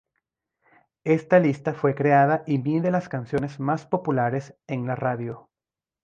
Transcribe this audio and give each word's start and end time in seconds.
Esta 1.05 1.37
lista 1.37 1.75
fue 1.75 1.93
creada 1.93 2.41
y 2.47 2.57
mide 2.57 2.89
las 2.89 3.07
canciones 3.07 3.59
más 3.59 3.85
populares 3.85 4.57
en 4.65 4.87
la 4.87 4.95
radio. 4.95 5.51